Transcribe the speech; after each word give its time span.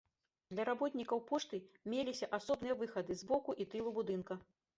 Для 0.53 0.63
работнікаў 0.69 1.21
пошты 1.31 1.59
меліся 1.93 2.31
асобныя 2.39 2.77
выхады 2.81 3.13
з 3.21 3.29
боку 3.35 3.57
і 3.61 3.69
тылу 3.77 3.95
будынка. 4.01 4.41